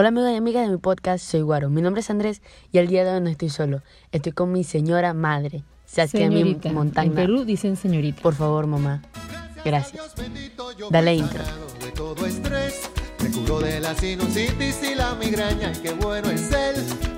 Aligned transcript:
Hola 0.00 0.10
amigos 0.10 0.30
y 0.30 0.36
amigas 0.36 0.64
de 0.64 0.70
mi 0.70 0.78
podcast, 0.78 1.28
soy 1.28 1.40
Guaro. 1.40 1.70
Mi 1.70 1.82
nombre 1.82 2.02
es 2.02 2.08
Andrés 2.08 2.40
y 2.70 2.78
el 2.78 2.86
día 2.86 3.02
de 3.02 3.16
hoy 3.16 3.20
no 3.20 3.30
estoy 3.30 3.48
solo. 3.48 3.82
Estoy 4.12 4.30
con 4.30 4.52
mi 4.52 4.62
señora 4.62 5.12
madre, 5.12 5.64
Saskia 5.86 6.28
mi 6.28 6.36
Señorita. 6.36 6.72
montaña. 6.72 7.08
En 7.08 7.14
Perú 7.16 7.44
dicen 7.44 7.74
señorita. 7.74 8.22
Por 8.22 8.36
favor, 8.36 8.68
mamá. 8.68 9.02
Gracias. 9.64 10.14
Dale 10.88 11.16
intro. 11.16 11.42
De 11.84 11.90
todo 11.90 12.26
estrés, 12.26 12.88
me 13.20 13.28
curó 13.32 13.58
de 13.58 13.80
la 13.80 13.92
sinusitis 13.96 14.84
y 14.88 14.94
la 14.94 15.16
migraña, 15.16 15.72
y 15.72 15.82
qué 15.82 15.90
bueno 15.90 16.30
es 16.30 16.52
él. 16.52 16.76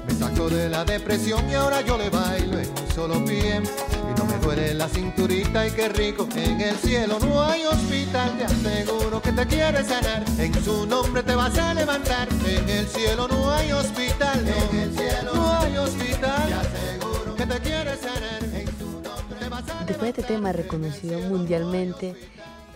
Me 0.09 0.15
sacó 0.15 0.49
de 0.49 0.71
la 0.71 0.83
depresión 0.87 1.51
y 1.51 1.55
ahora 1.57 1.83
yo 1.83 1.99
le 1.99 2.09
bailo 2.09 2.61
en 2.61 2.71
un 2.71 2.95
solo 2.95 3.23
pie. 3.27 3.61
Y 3.61 4.19
no 4.19 4.25
me 4.25 4.30
duele 4.55 4.75
la 4.75 4.89
cinturita 4.89 5.67
y 5.67 5.71
qué 5.71 5.89
rico, 5.89 6.29
en 6.35 6.61
el 6.61 6.77
cielo 6.77 7.19
no 7.21 7.41
hay 7.43 7.65
hospital, 7.67 8.37
te 8.37 8.45
aseguro 8.45 9.23
que 9.23 9.33
te 9.33 9.47
quiere 9.47 9.85
sanar. 9.85 10.25
En 10.39 10.65
su 10.65 10.87
nombre 10.87 11.23
te 11.23 11.35
vas 11.37 11.57
a 11.57 11.73
levantar, 11.73 12.29
en 12.45 12.69
el 12.69 12.87
cielo 12.87 13.29
no 13.29 13.51
hay 13.53 13.71
hospital, 13.71 14.45
no. 14.45 14.73
en 14.73 14.79
el 14.81 14.93
cielo 14.97 15.35
no 15.35 15.57
hay 15.57 15.77
hospital, 15.77 16.49
te 16.49 16.55
aseguro 16.55 17.37
que 17.37 17.47
te 17.47 17.61
quiere 17.61 17.97
sanar. 17.97 18.43
En 18.43 18.67
su 18.79 18.91
nombre 19.01 19.39
te 19.39 19.49
vas 19.49 19.69
a 19.69 19.85
Después 19.85 20.15
de 20.15 20.21
este 20.21 20.35
tema 20.35 20.53
reconocido 20.53 21.21
mundialmente, 21.21 22.17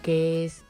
que 0.02 0.44
es 0.44 0.62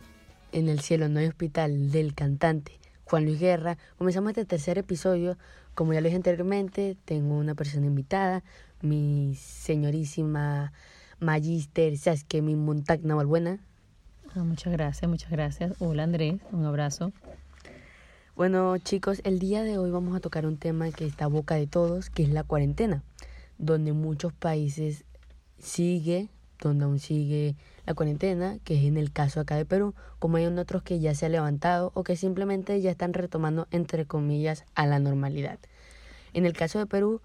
En 0.52 0.68
el 0.68 0.80
cielo 0.80 1.08
no 1.08 1.20
hay 1.20 1.26
hospital, 1.26 1.90
del 1.90 2.14
cantante 2.14 2.80
Juan 3.04 3.26
Luis 3.26 3.40
Guerra, 3.40 3.76
comenzamos 3.98 4.30
este 4.30 4.46
tercer 4.46 4.78
episodio. 4.78 5.36
Como 5.74 5.92
ya 5.92 6.00
lo 6.00 6.04
dije 6.04 6.16
anteriormente, 6.16 6.96
tengo 7.04 7.36
una 7.36 7.54
persona 7.54 7.84
invitada, 7.84 8.42
mi 8.80 9.34
señorísima 9.34 10.72
Magister 11.24 11.96
Saskia 11.96 12.42
mi 12.42 12.54
Montagna 12.54 13.14
Valbuena. 13.14 13.58
Ah, 14.34 14.44
muchas 14.44 14.72
gracias, 14.72 15.08
muchas 15.08 15.30
gracias. 15.30 15.72
Hola 15.80 16.02
Andrés, 16.02 16.34
un 16.52 16.66
abrazo. 16.66 17.12
Bueno, 18.36 18.76
chicos, 18.78 19.22
el 19.24 19.38
día 19.38 19.62
de 19.62 19.78
hoy 19.78 19.90
vamos 19.90 20.14
a 20.14 20.20
tocar 20.20 20.44
un 20.44 20.58
tema 20.58 20.90
que 20.90 21.06
está 21.06 21.24
a 21.24 21.28
boca 21.28 21.54
de 21.54 21.66
todos, 21.66 22.10
que 22.10 22.24
es 22.24 22.28
la 22.28 22.42
cuarentena, 22.44 23.02
donde 23.56 23.92
muchos 23.92 24.34
países 24.34 25.04
sigue, 25.58 26.28
donde 26.60 26.84
aún 26.84 26.98
sigue 26.98 27.56
la 27.86 27.94
cuarentena, 27.94 28.58
que 28.62 28.76
es 28.76 28.84
en 28.84 28.98
el 28.98 29.10
caso 29.10 29.40
acá 29.40 29.56
de 29.56 29.64
Perú, 29.64 29.94
como 30.18 30.36
hay 30.36 30.44
en 30.44 30.58
otros 30.58 30.82
que 30.82 31.00
ya 31.00 31.14
se 31.14 31.26
ha 31.26 31.30
levantado 31.30 31.90
o 31.94 32.04
que 32.04 32.16
simplemente 32.16 32.78
ya 32.82 32.90
están 32.90 33.14
retomando, 33.14 33.66
entre 33.70 34.04
comillas, 34.04 34.64
a 34.74 34.86
la 34.86 34.98
normalidad. 34.98 35.58
En 36.34 36.44
el 36.44 36.52
caso 36.52 36.78
de 36.80 36.86
Perú, 36.86 37.22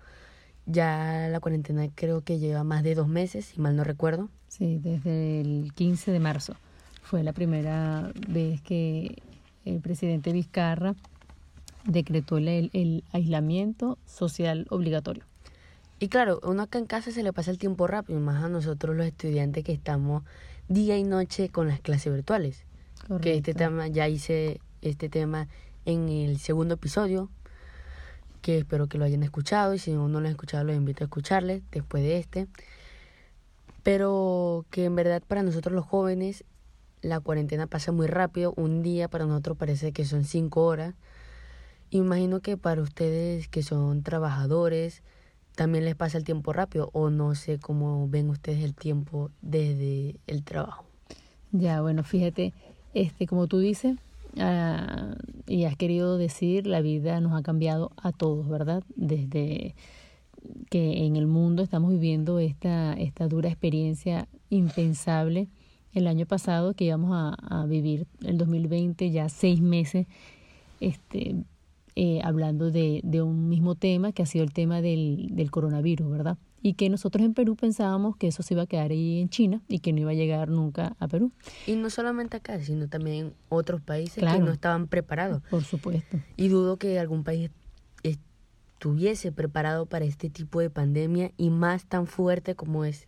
ya 0.70 1.28
la 1.30 1.40
cuarentena 1.40 1.88
creo 1.94 2.22
que 2.22 2.40
lleva 2.40 2.64
más 2.64 2.84
de 2.84 2.96
dos 2.96 3.08
meses, 3.08 3.46
si 3.46 3.60
mal 3.60 3.76
no 3.76 3.84
recuerdo. 3.84 4.30
Sí, 4.48 4.80
desde 4.80 5.42
el 5.42 5.74
15 5.74 6.12
de 6.12 6.20
marzo 6.20 6.56
fue 7.02 7.24
la 7.24 7.34
primera 7.34 8.12
vez 8.28 8.62
que 8.62 9.22
el 9.66 9.82
presidente 9.82 10.32
Vizcarra 10.32 10.96
decretó 11.84 12.38
el, 12.38 12.70
el 12.74 13.04
aislamiento 13.12 13.98
social 14.06 14.68
obligatorio. 14.70 15.24
Y 16.00 16.08
claro, 16.08 16.40
uno 16.44 16.64
acá 16.64 16.78
en 16.78 16.86
casa 16.86 17.12
se 17.12 17.24
le 17.24 17.34
pasa 17.34 17.52
el 17.52 17.58
tiempo 17.58 17.88
rápido, 17.88 18.20
más 18.20 18.44
a 18.44 18.48
nosotros 18.48 18.96
los 18.96 19.06
estudiantes 19.06 19.64
que 19.64 19.74
estamos 19.74 20.24
día 20.68 20.98
y 20.98 21.04
noche 21.04 21.50
con 21.50 21.68
las 21.68 21.82
clases 21.82 22.14
virtuales. 22.14 22.64
Que 23.22 23.36
este 23.36 23.54
tema, 23.54 23.88
ya 23.88 24.08
hice 24.08 24.62
este 24.82 25.10
tema 25.10 25.48
en 25.86 26.10
el 26.10 26.38
segundo 26.38 26.76
episodio, 26.76 27.30
que 28.42 28.58
espero 28.58 28.88
que 28.88 28.98
lo 28.98 29.06
hayan 29.06 29.24
escuchado 29.24 29.74
y 29.74 29.80
si 29.80 29.92
no, 29.92 30.08
no 30.08 30.20
lo 30.20 30.28
han 30.28 30.32
escuchado 30.32 30.64
los 30.64 30.76
invito 30.76 31.04
a 31.04 31.06
escucharle 31.06 31.62
después 31.72 32.04
de 32.04 32.18
este. 32.18 32.48
Pero 33.84 34.66
que 34.70 34.86
en 34.86 34.96
verdad 34.96 35.24
para 35.26 35.44
nosotros 35.44 35.74
los 35.74 35.86
jóvenes 35.86 36.44
la 37.02 37.20
cuarentena 37.20 37.68
pasa 37.68 37.92
muy 37.92 38.08
rápido, 38.08 38.54
un 38.58 38.82
día 38.84 39.08
para 39.08 39.26
nosotros 39.26 39.58
parece 39.58 39.92
que 39.92 40.06
son 40.06 40.26
cinco 40.26 40.66
horas. 40.66 40.96
Imagino 41.92 42.42
que 42.42 42.58
para 42.58 42.82
ustedes 42.82 43.48
que 43.48 43.64
son 43.64 44.04
trabajadores 44.04 45.02
también 45.56 45.86
les 45.86 45.96
pasa 45.96 46.18
el 46.18 46.24
tiempo 46.24 46.54
rápido 46.54 46.90
o 46.94 47.10
no 47.10 47.36
sé 47.36 47.60
cómo 47.60 48.08
ven 48.08 48.30
ustedes 48.30 48.64
el 48.64 48.76
tiempo 48.76 49.32
desde 49.42 50.16
el 50.28 50.44
trabajo. 50.44 50.86
Ya, 51.52 51.82
bueno, 51.82 52.04
fíjate, 52.04 52.54
este, 52.94 53.26
como 53.28 53.48
tú 53.48 53.60
dices, 53.60 53.98
ah, 54.38 55.16
y 55.48 55.64
has 55.66 55.76
querido 55.76 56.18
decir, 56.18 56.68
la 56.68 56.82
vida 56.82 57.20
nos 57.22 57.34
ha 57.34 57.42
cambiado 57.42 57.92
a 57.98 58.12
todos, 58.12 58.48
¿verdad? 58.48 58.84
Desde 58.96 59.76
que 60.70 61.06
en 61.06 61.16
el 61.16 61.28
mundo 61.28 61.64
estamos 61.64 61.92
viviendo 61.92 62.40
esta, 62.40 62.94
esta 62.94 63.28
dura 63.28 63.50
experiencia 63.50 64.28
impensable 64.50 65.50
el 65.94 66.08
año 66.08 66.26
pasado, 66.26 66.74
que 66.74 66.86
íbamos 66.86 67.12
a, 67.14 67.66
vivir 67.66 68.08
el 68.24 68.38
2020, 68.38 69.10
ya 69.10 69.28
seis 69.28 69.60
meses, 69.60 70.08
este, 70.80 71.36
eh, 71.96 72.22
hablando 72.24 72.72
de, 72.72 73.02
de 73.04 73.22
un 73.22 73.50
mismo 73.50 73.76
tema, 73.76 74.12
que 74.12 74.24
ha 74.24 74.26
sido 74.28 74.44
el 74.44 74.54
tema 74.54 74.82
del, 74.82 75.30
del 75.32 75.52
coronavirus, 75.52 76.10
¿verdad? 76.10 76.38
Y 76.62 76.74
que 76.74 76.90
nosotros 76.90 77.26
en 77.26 77.34
Perú 77.34 77.56
pensábamos 77.56 78.18
que 78.18 78.28
eso 78.28 78.44
se 78.44 78.54
iba 78.54 78.64
a 78.64 78.68
quedar 78.68 78.92
ahí 78.92 79.22
en 79.22 79.30
China 79.30 79.62
y 79.68 79.80
que 79.80 79.94
no 79.94 80.02
iba 80.02 80.12
a 80.12 80.16
llegar 80.16 80.50
nunca 80.50 80.96
a 81.00 81.08
Perú. 81.08 81.32
Y 81.68 81.76
no 81.76 81.90
solamente 81.90 82.38
acá, 82.38 82.60
sino 82.60 82.88
también 82.88 83.28
en 83.28 83.34
otros 83.50 83.82
países 83.82 84.24
que 84.24 84.40
no 84.40 84.52
estaban 84.52 84.88
preparados. 84.88 85.42
Por 85.50 85.64
supuesto. 85.64 86.18
Y 86.36 86.50
dudo 86.50 86.78
que 86.78 87.00
algún 87.00 87.24
país 87.24 87.50
estuviese 88.04 89.32
preparado 89.32 89.86
para 89.86 90.06
este 90.06 90.30
tipo 90.30 90.62
de 90.62 90.70
pandemia 90.70 91.32
y 91.38 91.50
más 91.50 91.86
tan 91.86 92.08
fuerte 92.08 92.56
como 92.56 92.86
es 92.86 93.08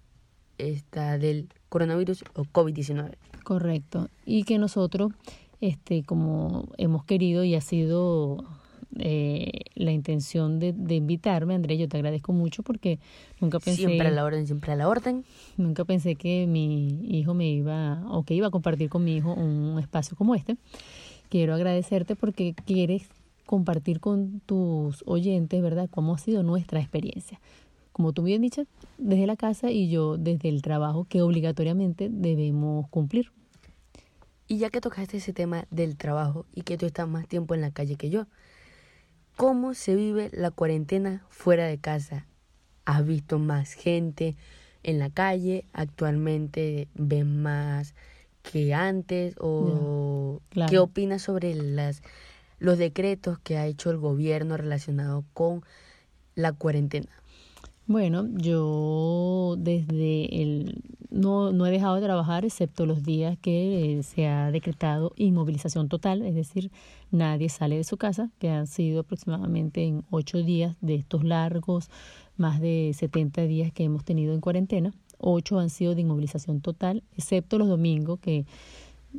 esta 0.58 1.18
del 1.18 1.48
coronavirus 1.70 2.24
o 2.36 2.44
COVID-19. 2.44 3.16
Correcto. 3.44 4.10
Y 4.26 4.44
que 4.44 4.58
nosotros, 4.58 5.12
este, 5.62 6.04
como 6.04 6.70
hemos 6.78 7.06
querido 7.06 7.44
y 7.44 7.56
ha 7.56 7.62
sido 7.62 8.46
eh, 9.00 9.52
la 9.76 9.92
intención 9.92 10.60
de, 10.60 10.74
de 10.74 10.96
invitarme, 10.96 11.56
Andrés, 11.56 11.80
yo 11.80 11.88
te 11.88 11.98
agradezco 11.98 12.34
mucho 12.34 12.64
porque 12.64 13.00
nunca 13.40 13.60
pensé, 13.60 13.86
Siempre 13.86 14.08
a 14.08 14.12
la 14.12 14.26
orden, 14.26 14.46
siempre 14.46 14.72
a 14.72 14.76
la 14.76 14.88
orden. 14.88 15.24
nunca 15.58 15.86
pensé 15.86 16.16
que 16.16 16.48
mi 16.48 17.00
hijo 17.08 17.34
me 17.34 17.50
iba, 17.50 18.04
o 18.10 18.24
que 18.24 18.34
iba 18.34 18.48
a 18.48 18.52
compartir 18.52 18.90
con 18.90 19.04
mi 19.04 19.16
hijo 19.16 19.34
un 19.34 19.80
espacio 19.80 20.16
como 20.18 20.36
este. 20.36 20.58
Quiero 21.30 21.54
agradecerte 21.54 22.16
porque 22.16 22.54
quieres 22.66 23.08
compartir 23.46 24.00
con 24.00 24.42
tus 24.46 25.04
oyentes, 25.06 25.62
¿verdad?, 25.62 25.90
cómo 25.90 26.16
ha 26.16 26.18
sido 26.18 26.44
nuestra 26.44 26.80
experiencia. 26.80 27.40
Como 27.92 28.14
tú 28.14 28.24
bien 28.24 28.42
dicho, 28.42 28.64
desde 28.98 29.28
la 29.28 29.36
casa 29.36 29.72
y 29.72 29.90
yo 29.90 30.18
desde 30.18 30.48
el 30.50 30.62
trabajo 30.62 31.06
que 31.10 31.22
obligatoriamente 31.22 32.10
debemos 32.10 32.88
cumplir. 32.90 33.32
Y 34.48 34.58
ya 34.58 34.70
que 34.70 34.82
tocaste 34.82 35.18
ese 35.18 35.34
tema 35.34 35.66
del 35.72 35.98
trabajo 35.98 36.46
y 36.54 36.62
que 36.62 36.78
tú 36.78 36.86
estás 36.86 37.08
más 37.08 37.28
tiempo 37.28 37.54
en 37.54 37.62
la 37.62 37.72
calle 37.72 37.96
que 37.96 38.10
yo, 38.10 38.26
¿cómo 39.42 39.74
se 39.74 39.96
vive 39.96 40.30
la 40.34 40.52
cuarentena 40.52 41.26
fuera 41.32 41.66
de 41.66 41.80
casa? 41.80 42.28
¿Has 42.86 43.04
visto 43.04 43.40
más 43.40 43.74
gente 43.74 44.36
en 44.84 45.00
la 45.00 45.10
calle? 45.10 45.66
¿Actualmente 45.74 46.88
ves 46.94 47.26
más 47.26 47.96
que 48.44 48.76
antes? 48.76 49.34
¿O 49.40 50.42
claro. 50.52 50.70
qué 50.70 50.78
opinas 50.78 51.24
sobre 51.24 51.56
las, 51.56 52.04
los 52.60 52.78
decretos 52.78 53.40
que 53.40 53.58
ha 53.58 53.66
hecho 53.66 53.90
el 53.90 53.98
gobierno 53.98 54.58
relacionado 54.58 55.26
con 55.34 55.64
la 56.36 56.52
cuarentena? 56.52 57.10
Bueno, 57.88 58.28
yo 58.38 59.56
desde 59.58 60.42
el 60.42 60.82
no, 61.12 61.52
no 61.52 61.66
he 61.66 61.72
dejado 61.72 61.96
de 61.96 62.02
trabajar 62.02 62.46
excepto 62.46 62.86
los 62.86 63.04
días 63.04 63.38
que 63.40 64.00
eh, 64.00 64.04
se 64.04 64.28
ha 64.28 64.50
decretado 64.50 65.12
inmovilización 65.18 65.90
total, 65.90 66.22
es 66.22 66.34
decir, 66.34 66.72
nadie 67.12 67.50
sale 67.50 67.76
de 67.76 67.84
su 67.84 67.98
casa, 67.98 68.32
que 68.40 68.50
han 68.50 68.66
sido 68.66 69.02
aproximadamente 69.02 69.84
en 69.84 70.06
ocho 70.10 70.42
días 70.42 70.78
de 70.80 70.96
estos 70.96 71.26
largos, 71.26 71.90
más 72.38 72.62
de 72.62 72.96
70 72.96 73.42
días 73.44 73.74
que 73.74 73.84
hemos 73.84 74.06
tenido 74.06 74.34
en 74.34 74.40
cuarentena. 74.40 74.94
Ocho 75.20 75.60
han 75.60 75.70
sido 75.70 75.94
de 75.94 76.02
inmovilización 76.02 76.62
total, 76.62 77.04
excepto 77.18 77.58
los 77.58 77.68
domingos, 77.68 78.20
que 78.20 78.46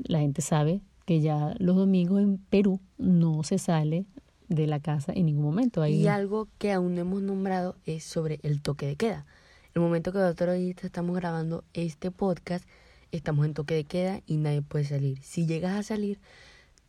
la 0.04 0.20
gente 0.20 0.40
sabe 0.40 0.80
que 1.04 1.20
ya 1.20 1.54
los 1.58 1.76
domingos 1.76 2.22
en 2.22 2.38
Perú 2.38 2.80
no 2.96 3.42
se 3.42 3.58
sale 3.58 4.06
de 4.54 4.66
la 4.66 4.80
casa 4.80 5.12
en 5.14 5.26
ningún 5.26 5.44
momento. 5.44 5.84
Y 5.86 6.06
algo 6.06 6.48
que 6.58 6.72
aún 6.72 6.94
no 6.94 7.00
hemos 7.00 7.22
nombrado 7.22 7.76
es 7.84 8.04
sobre 8.04 8.38
el 8.42 8.62
toque 8.62 8.86
de 8.86 8.96
queda. 8.96 9.26
El 9.74 9.82
momento 9.82 10.12
que 10.12 10.18
nosotros 10.18 10.56
estamos 10.56 11.16
grabando 11.16 11.64
este 11.74 12.10
podcast, 12.10 12.64
estamos 13.10 13.46
en 13.46 13.54
toque 13.54 13.74
de 13.74 13.84
queda 13.84 14.20
y 14.26 14.36
nadie 14.36 14.62
puede 14.62 14.84
salir. 14.84 15.18
Si 15.22 15.46
llegas 15.46 15.76
a 15.78 15.82
salir, 15.82 16.18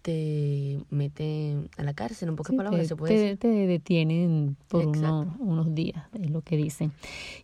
te 0.01 0.79
meten 0.89 1.69
a 1.77 1.83
la 1.83 1.93
cárcel, 1.93 2.27
en 2.29 2.35
pocas 2.35 2.51
Sí, 2.51 2.57
palabras 2.57 2.81
te, 2.81 2.87
se 2.89 2.95
puede 2.97 3.13
te- 3.13 3.19
decir. 3.21 3.37
te 3.37 3.47
detienen 3.47 4.57
por 4.67 4.85
unos, 4.87 5.27
unos 5.39 5.73
días, 5.73 6.03
es 6.21 6.29
lo 6.29 6.41
que 6.41 6.57
dicen. 6.57 6.91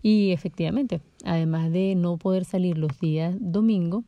Y 0.01 0.31
efectivamente, 0.31 0.99
además 1.23 1.71
de 1.71 1.95
no 1.95 2.17
poder 2.17 2.43
salir 2.43 2.77
los 2.77 2.99
días 2.99 3.33
domingo, 3.39 4.03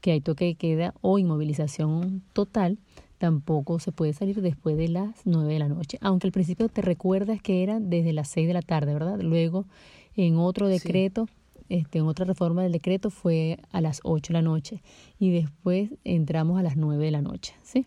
que 0.00 0.12
hay 0.12 0.20
toque 0.22 0.46
de 0.46 0.54
queda 0.54 0.94
o 1.02 1.18
inmovilización 1.18 2.22
total, 2.32 2.78
tampoco 3.18 3.78
se 3.78 3.92
puede 3.92 4.12
salir 4.12 4.40
después 4.42 4.76
de 4.76 4.88
las 4.88 5.22
9 5.24 5.52
de 5.54 5.58
la 5.58 5.68
noche. 5.68 5.98
Aunque 6.00 6.26
al 6.26 6.32
principio 6.32 6.68
te 6.68 6.82
recuerdas 6.82 7.40
que 7.42 7.62
era 7.62 7.80
desde 7.80 8.12
las 8.12 8.28
6 8.28 8.46
de 8.46 8.54
la 8.54 8.62
tarde, 8.62 8.92
¿verdad? 8.92 9.20
Luego, 9.20 9.66
en 10.16 10.36
otro 10.36 10.66
Sí. 10.66 10.72
decreto, 10.74 11.28
este, 11.68 11.98
en 11.98 12.06
otra 12.06 12.24
reforma 12.24 12.62
del 12.62 12.72
decreto 12.72 13.10
fue 13.10 13.58
a 13.72 13.80
las 13.80 14.00
8 14.04 14.32
de 14.32 14.38
la 14.38 14.42
noche 14.42 14.82
y 15.18 15.30
después 15.30 15.90
entramos 16.04 16.60
a 16.60 16.62
las 16.62 16.76
9 16.76 17.04
de 17.06 17.10
la 17.10 17.22
noche, 17.22 17.54
¿sí? 17.62 17.86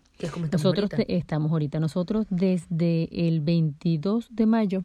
Nosotros 0.52 0.90
estamos 1.08 1.50
ahorita, 1.52 1.80
nosotros 1.80 2.26
desde 2.28 3.08
el 3.26 3.40
22 3.40 4.28
de 4.30 4.44
mayo, 4.46 4.84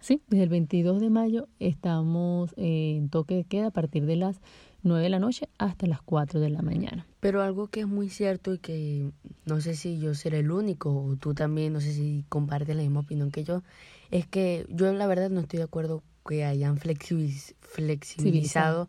¿sí? 0.00 0.20
Desde 0.28 0.42
el 0.44 0.48
22 0.50 1.00
de 1.00 1.08
mayo 1.10 1.48
estamos 1.60 2.52
en 2.58 3.08
toque 3.08 3.36
de 3.36 3.44
queda 3.44 3.68
a 3.68 3.70
partir 3.70 4.04
de 4.04 4.16
las 4.16 4.40
9 4.82 5.02
de 5.02 5.10
la 5.10 5.18
noche 5.18 5.48
hasta 5.58 5.86
las 5.86 6.00
4 6.02 6.40
de 6.40 6.50
la 6.50 6.62
mañana. 6.62 7.06
Pero 7.20 7.42
algo 7.42 7.68
que 7.68 7.80
es 7.80 7.86
muy 7.86 8.08
cierto 8.08 8.54
y 8.54 8.58
que 8.58 9.10
no 9.44 9.60
sé 9.60 9.74
si 9.74 9.98
yo 9.98 10.14
seré 10.14 10.38
el 10.38 10.50
único 10.50 10.94
o 10.94 11.16
tú 11.16 11.34
también, 11.34 11.72
no 11.72 11.80
sé 11.80 11.92
si 11.92 12.24
compartes 12.28 12.76
la 12.76 12.82
misma 12.82 13.00
opinión 13.00 13.30
que 13.30 13.44
yo, 13.44 13.62
es 14.10 14.26
que 14.26 14.66
yo 14.68 14.92
la 14.92 15.06
verdad 15.06 15.30
no 15.30 15.40
estoy 15.40 15.58
de 15.58 15.64
acuerdo 15.64 16.02
que 16.26 16.44
hayan 16.44 16.78
flexibilizado 16.78 18.88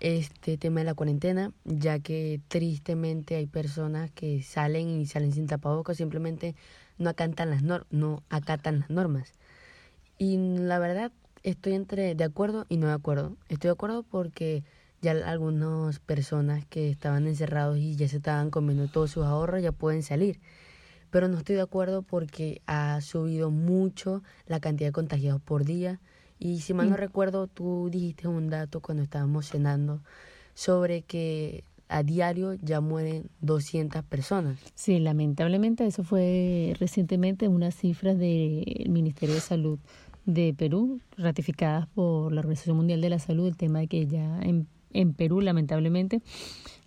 este 0.00 0.58
tema 0.58 0.80
de 0.80 0.86
la 0.86 0.94
cuarentena, 0.94 1.52
ya 1.64 1.98
que 1.98 2.40
tristemente 2.48 3.36
hay 3.36 3.46
personas 3.46 4.10
que 4.12 4.42
salen 4.42 5.00
y 5.00 5.06
salen 5.06 5.32
sin 5.32 5.46
tapabocas, 5.46 5.96
simplemente 5.96 6.54
no 6.98 7.10
acatan 7.10 7.50
las 7.50 7.62
no 7.62 8.22
acatan 8.28 8.80
las 8.80 8.90
normas. 8.90 9.32
Y 10.18 10.36
la 10.36 10.78
verdad 10.78 11.12
estoy 11.42 11.74
entre 11.74 12.14
de 12.14 12.24
acuerdo 12.24 12.66
y 12.68 12.76
no 12.76 12.88
de 12.88 12.92
acuerdo. 12.92 13.36
Estoy 13.48 13.68
de 13.68 13.72
acuerdo 13.72 14.02
porque 14.02 14.64
ya 15.00 15.12
algunas 15.12 15.98
personas 16.00 16.64
que 16.66 16.90
estaban 16.90 17.26
encerrados 17.26 17.78
y 17.78 17.96
ya 17.96 18.08
se 18.08 18.16
estaban 18.16 18.50
comiendo 18.50 18.88
todos 18.88 19.10
sus 19.10 19.24
ahorros 19.24 19.62
ya 19.62 19.72
pueden 19.72 20.02
salir. 20.02 20.40
Pero 21.10 21.28
no 21.28 21.38
estoy 21.38 21.56
de 21.56 21.62
acuerdo 21.62 22.02
porque 22.02 22.60
ha 22.66 23.00
subido 23.00 23.50
mucho 23.50 24.22
la 24.46 24.60
cantidad 24.60 24.88
de 24.88 24.92
contagiados 24.92 25.40
por 25.40 25.64
día 25.64 26.00
y 26.38 26.60
si 26.60 26.74
mal 26.74 26.90
no 26.90 26.96
recuerdo, 26.96 27.46
tú 27.48 27.88
dijiste 27.90 28.28
un 28.28 28.48
dato 28.48 28.80
cuando 28.80 29.02
estábamos 29.02 29.46
cenando 29.48 30.02
sobre 30.54 31.02
que 31.02 31.64
a 31.88 32.02
diario 32.02 32.54
ya 32.54 32.80
mueren 32.80 33.30
200 33.40 34.04
personas. 34.04 34.58
Sí, 34.74 34.98
lamentablemente 34.98 35.86
eso 35.86 36.04
fue 36.04 36.74
recientemente 36.78 37.48
unas 37.48 37.74
cifras 37.74 38.18
del 38.18 38.86
Ministerio 38.88 39.34
de 39.34 39.40
Salud 39.40 39.78
de 40.26 40.54
Perú, 40.54 41.00
ratificadas 41.16 41.86
por 41.88 42.32
la 42.32 42.40
Organización 42.40 42.76
Mundial 42.76 43.00
de 43.00 43.08
la 43.08 43.18
Salud, 43.18 43.46
el 43.46 43.56
tema 43.56 43.78
de 43.80 43.88
que 43.88 44.06
ya 44.06 44.40
en, 44.42 44.68
en 44.92 45.14
Perú, 45.14 45.40
lamentablemente, 45.40 46.20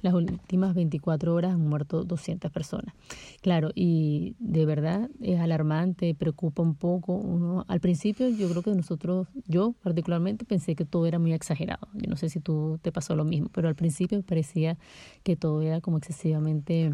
las 0.01 0.13
últimas 0.13 0.73
24 0.73 1.33
horas 1.33 1.53
han 1.53 1.67
muerto 1.67 2.03
200 2.03 2.51
personas. 2.51 2.95
Claro, 3.41 3.71
y 3.75 4.35
de 4.39 4.65
verdad 4.65 5.09
es 5.21 5.39
alarmante, 5.39 6.15
preocupa 6.15 6.61
un 6.63 6.75
poco. 6.75 7.13
Uno, 7.13 7.65
al 7.67 7.79
principio 7.79 8.27
yo 8.29 8.49
creo 8.49 8.63
que 8.63 8.71
nosotros, 8.71 9.27
yo 9.47 9.73
particularmente 9.83 10.45
pensé 10.45 10.75
que 10.75 10.85
todo 10.85 11.05
era 11.05 11.19
muy 11.19 11.33
exagerado. 11.33 11.87
Yo 11.93 12.09
no 12.09 12.17
sé 12.17 12.29
si 12.29 12.39
tú 12.39 12.79
te 12.81 12.91
pasó 12.91 13.15
lo 13.15 13.25
mismo, 13.25 13.49
pero 13.53 13.67
al 13.67 13.75
principio 13.75 14.21
parecía 14.23 14.77
que 15.23 15.35
todo 15.35 15.61
era 15.61 15.81
como 15.81 15.97
excesivamente 15.97 16.93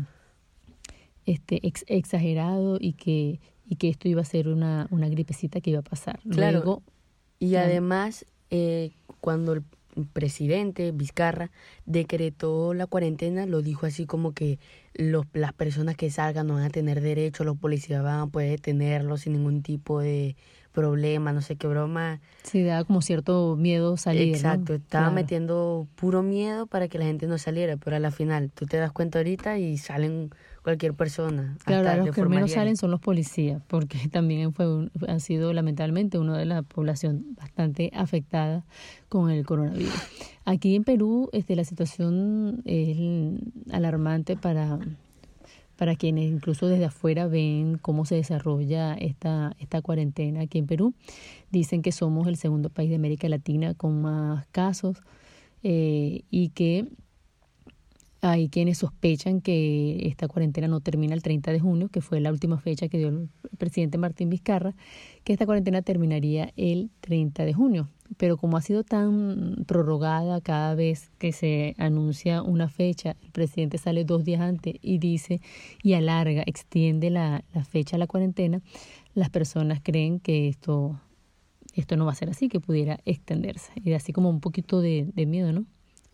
este 1.26 1.60
exagerado 1.88 2.78
y 2.80 2.94
que 2.94 3.40
y 3.68 3.76
que 3.76 3.90
esto 3.90 4.08
iba 4.08 4.22
a 4.22 4.26
ser 4.26 4.48
una, 4.48 4.88
una 4.92 5.10
gripecita 5.10 5.62
que 5.62 5.72
iba 5.72 5.80
a 5.80 5.84
pasar. 5.84 6.20
Claro. 6.30 6.82
y 7.38 7.56
además, 7.56 8.26
eh, 8.50 8.92
cuando 9.20 9.54
el 9.54 9.64
presidente 10.06 10.92
Vizcarra 10.92 11.52
decretó 11.86 12.74
la 12.74 12.88
cuarentena, 12.88 13.46
lo 13.46 13.62
dijo 13.62 13.86
así 13.86 14.06
como 14.06 14.34
que 14.34 14.60
los, 14.94 15.26
las 15.34 15.54
personas 15.54 15.96
que 15.96 16.12
salgan 16.12 16.48
no 16.48 16.56
van 16.56 16.64
a 16.64 16.70
tener 16.70 17.02
derecho, 17.02 17.44
los 17.44 17.58
policías 17.58 18.04
van 18.04 18.20
a 18.20 18.28
poder 18.28 18.52
detenerlos 18.52 19.22
sin 19.22 19.34
ningún 19.34 19.64
tipo 19.64 20.00
de 20.00 20.36
problema, 20.78 21.34
no 21.34 21.42
sé 21.42 21.56
qué 21.56 21.66
broma. 21.66 22.22
Sí, 22.44 22.62
daba 22.62 22.84
como 22.84 23.02
cierto 23.02 23.56
miedo 23.56 23.98
salir. 23.98 24.36
Exacto, 24.36 24.76
estaba 24.76 25.10
metiendo 25.10 25.88
puro 25.96 26.22
miedo 26.22 26.68
para 26.68 26.88
que 26.88 27.00
la 27.00 27.06
gente 27.06 27.26
no 27.26 27.40
saliera, 27.40 27.78
pero 27.78 27.96
a 27.96 28.00
la 28.00 28.12
final 28.12 28.52
tú 28.54 28.68
te 28.68 28.78
das 28.78 28.92
cuenta 28.92 29.18
ahorita 29.18 29.58
y 29.58 29.80
salen 29.80 30.30
cualquier 30.62 30.94
persona. 30.94 31.58
Claro, 31.66 32.06
los 32.06 32.16
que 32.16 32.26
menos 32.26 32.52
salen 32.52 32.78
son 32.78 32.92
los 32.92 33.00
policías, 33.00 33.60
porque 33.68 33.98
también 34.12 34.54
fue 34.54 34.88
han 35.08 35.20
sido 35.20 35.52
lamentablemente 35.52 36.20
una 36.20 36.38
de 36.38 36.46
la 36.46 36.62
población 36.62 37.26
bastante 37.36 37.90
afectada 37.96 38.64
con 39.10 39.32
el 39.32 39.48
coronavirus. 39.48 39.96
Aquí 40.46 40.76
en 40.76 40.84
Perú 40.84 41.30
este, 41.34 41.56
la 41.56 41.64
situación 41.64 42.62
es 42.66 43.42
alarmante 43.72 44.38
para 44.38 44.78
para 45.78 45.96
quienes 45.96 46.30
incluso 46.30 46.68
desde 46.68 46.86
afuera 46.86 47.28
ven 47.28 47.78
cómo 47.78 48.06
se 48.06 48.16
desarrolla 48.16 48.96
esta, 48.96 49.56
esta 49.60 49.82
cuarentena 49.82 50.42
aquí 50.42 50.58
en 50.58 50.68
Perú. 50.68 50.94
Dicen 51.52 51.82
que 51.82 51.92
somos 51.92 52.28
el 52.28 52.36
segundo 52.36 52.70
país 52.70 52.90
de 52.90 52.96
América 52.96 53.30
Latina 53.30 53.74
con 53.74 54.02
más 54.02 54.46
casos 54.48 54.98
eh, 55.64 56.24
y 56.30 56.50
que 56.50 56.88
hay 58.22 58.50
quienes 58.50 58.80
sospechan 58.80 59.42
que 59.42 60.08
esta 60.08 60.28
cuarentena 60.28 60.68
no 60.68 60.82
termina 60.82 61.14
el 61.14 61.22
30 61.22 61.52
de 61.52 61.60
junio, 61.60 61.90
que 61.90 62.02
fue 62.02 62.20
la 62.20 62.32
última 62.32 62.60
fecha 62.60 62.88
que 62.88 62.98
dio 62.98 63.10
el 63.10 63.30
presidente 63.58 63.98
Martín 63.98 64.30
Vizcarra, 64.30 64.76
que 65.24 65.34
esta 65.34 65.46
cuarentena 65.46 65.84
terminaría 65.84 66.52
el 66.58 66.90
30 67.02 67.46
de 67.46 67.54
junio 67.54 67.90
pero 68.16 68.38
como 68.38 68.58
ha 68.58 68.62
sido 68.62 68.84
tan 68.84 69.64
prorrogada 69.68 70.40
cada 70.42 70.76
vez 70.76 71.12
que 71.18 71.32
se 71.32 71.76
anuncia 71.78 72.42
una 72.42 72.70
fecha, 72.70 73.16
el 73.24 73.32
presidente 73.32 73.78
sale 73.78 74.06
dos 74.06 74.24
días 74.24 74.42
antes 74.42 74.76
y 74.82 74.98
dice 74.98 75.42
y 75.84 75.94
alarga, 75.94 76.44
extiende 76.46 77.10
la, 77.10 77.44
la 77.54 77.66
fecha 77.66 77.98
a 77.98 78.00
la 78.00 78.08
cuarentena, 78.08 78.62
las 79.14 79.30
personas 79.30 79.82
creen 79.84 80.20
que 80.20 80.48
esto, 80.48 81.00
esto 81.74 81.98
no 81.98 82.06
va 82.06 82.12
a 82.14 82.16
ser 82.16 82.30
así, 82.30 82.50
que 82.50 82.60
pudiera 82.60 83.00
extenderse. 83.06 83.72
Y 83.84 83.94
así 83.94 84.14
como 84.14 84.30
un 84.30 84.40
poquito 84.40 84.80
de, 84.80 85.10
de 85.14 85.26
miedo, 85.26 85.52
¿no? 85.52 85.66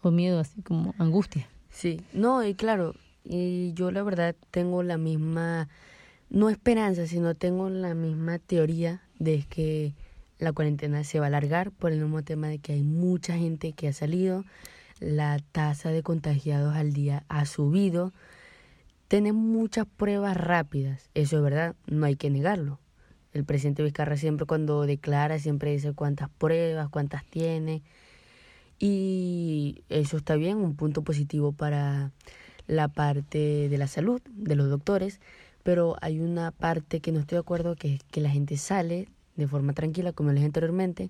O 0.01 0.11
miedo, 0.11 0.39
así 0.39 0.61
como 0.61 0.95
angustia. 0.97 1.47
Sí, 1.69 2.01
no, 2.13 2.45
y 2.45 2.53
claro, 2.53 2.95
y 3.25 3.73
yo 3.73 3.91
la 3.91 4.03
verdad 4.03 4.35
tengo 4.51 4.83
la 4.83 4.97
misma, 4.97 5.69
no 6.29 6.49
esperanza, 6.49 7.07
sino 7.07 7.35
tengo 7.35 7.69
la 7.69 7.93
misma 7.93 8.39
teoría 8.39 9.01
de 9.19 9.43
que 9.49 9.93
la 10.39 10.53
cuarentena 10.53 11.03
se 11.03 11.19
va 11.19 11.25
a 11.25 11.27
alargar 11.27 11.71
por 11.71 11.91
el 11.91 12.01
mismo 12.01 12.23
tema 12.23 12.47
de 12.47 12.59
que 12.59 12.73
hay 12.73 12.83
mucha 12.83 13.37
gente 13.37 13.73
que 13.73 13.87
ha 13.87 13.93
salido, 13.93 14.43
la 14.99 15.39
tasa 15.51 15.89
de 15.89 16.03
contagiados 16.03 16.75
al 16.75 16.93
día 16.93 17.23
ha 17.27 17.45
subido, 17.45 18.13
tenemos 19.07 19.43
muchas 19.43 19.85
pruebas 19.85 20.37
rápidas, 20.37 21.09
eso 21.13 21.37
es 21.37 21.43
verdad, 21.43 21.75
no 21.87 22.05
hay 22.05 22.15
que 22.15 22.29
negarlo. 22.29 22.79
El 23.33 23.45
presidente 23.45 23.83
Vizcarra 23.83 24.15
siempre 24.15 24.45
cuando 24.45 24.85
declara 24.85 25.39
siempre 25.39 25.71
dice 25.71 25.93
cuántas 25.93 26.29
pruebas, 26.29 26.89
cuántas 26.89 27.25
tiene 27.25 27.81
y 28.79 29.83
eso 29.89 30.17
está 30.17 30.35
bien, 30.35 30.57
un 30.57 30.75
punto 30.75 31.03
positivo 31.03 31.51
para 31.51 32.11
la 32.67 32.87
parte 32.87 33.69
de 33.69 33.77
la 33.77 33.87
salud, 33.87 34.21
de 34.29 34.55
los 34.55 34.69
doctores, 34.69 35.19
pero 35.63 35.95
hay 36.01 36.19
una 36.19 36.51
parte 36.51 36.99
que 36.99 37.11
no 37.11 37.19
estoy 37.19 37.37
de 37.37 37.41
acuerdo, 37.41 37.75
que 37.75 37.95
es 37.95 38.03
que 38.03 38.21
la 38.21 38.29
gente 38.29 38.57
sale, 38.57 39.07
de 39.35 39.47
forma 39.47 39.73
tranquila, 39.73 40.13
como 40.13 40.29
les 40.29 40.35
dije 40.35 40.45
anteriormente, 40.47 41.09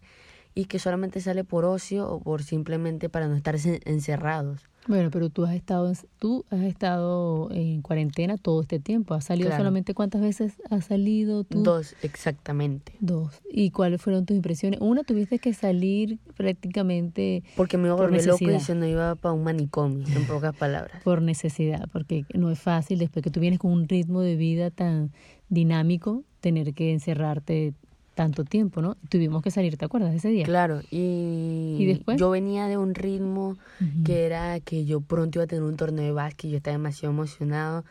y 0.56 0.66
que 0.66 0.80
solamente 0.80 1.20
sale 1.22 1.44
por 1.44 1.66
ocio 1.66 2.10
o 2.10 2.20
por 2.20 2.44
simplemente 2.44 3.10
para 3.10 3.28
no 3.28 3.36
estar 3.36 3.56
encerrados. 3.86 4.70
Bueno, 4.86 5.12
pero 5.12 5.30
tú 5.30 5.46
has 5.46 5.56
estado 5.56 5.94
tú 6.20 6.44
has 6.50 6.62
estado 6.62 7.50
en 7.52 7.82
cuarentena 7.82 8.38
todo 8.38 8.62
este 8.62 8.80
tiempo. 8.80 9.14
¿Has 9.14 9.26
salido 9.26 9.50
solamente 9.56 9.94
cuántas 9.94 10.22
veces 10.22 10.62
has 10.70 10.86
salido 10.86 11.46
tú? 11.46 11.64
Dos, 11.64 11.96
exactamente. 12.02 12.94
Dos. 13.00 13.42
¿Y 13.50 13.72
cuáles 13.72 14.02
fueron 14.02 14.26
tus 14.26 14.36
impresiones? 14.36 14.82
Una, 14.82 15.04
tuviste 15.04 15.40
que 15.40 15.54
salir 15.54 16.20
prácticamente 16.36 17.44
porque 17.56 17.78
me 17.78 17.88
iba 17.88 17.94
a 17.94 17.98
volver 17.98 18.26
loco 18.26 18.44
y 18.44 18.60
se 18.60 18.90
iba 18.90 19.16
para 19.16 19.34
un 19.34 19.44
manicomio, 19.44 20.06
en 20.06 20.28
pocas 20.28 20.54
palabras. 20.54 21.02
Por 21.04 21.22
necesidad, 21.22 21.88
porque 21.92 22.26
no 22.34 22.52
es 22.52 22.60
fácil 22.60 23.00
después 23.00 23.24
que 23.24 23.32
tú 23.32 23.40
vienes 23.40 23.60
con 23.60 23.72
un 23.72 23.88
ritmo 23.88 24.20
de 24.20 24.36
vida 24.36 24.70
tan 24.70 25.12
dinámico 25.48 26.24
tener 26.42 26.74
que 26.74 26.92
encerrarte 26.92 27.74
tanto 28.14 28.44
tiempo, 28.44 28.82
¿no? 28.82 28.96
Tuvimos 29.10 29.42
que 29.42 29.52
salir, 29.52 29.78
¿te 29.78 29.86
acuerdas 29.86 30.12
de 30.12 30.18
ese 30.18 30.30
día? 30.30 30.46
Claro, 30.46 30.82
y, 30.92 31.86
después? 31.86 32.20
yo 32.20 32.30
venía 32.30 32.68
de 32.68 32.78
un 32.78 32.96
ritmo 32.96 33.58
que 34.06 34.26
era 34.26 34.60
que 34.60 34.86
yo 34.86 35.02
pronto 35.02 35.40
iba 35.40 35.44
a 35.46 35.48
tener 35.48 35.64
un 35.64 35.76
torneo 35.76 36.06
de 36.06 36.12
básquet, 36.12 36.52
yo 36.52 36.58
estaba 36.58 36.78
demasiado 36.78 37.14
emocionado, 37.14 37.84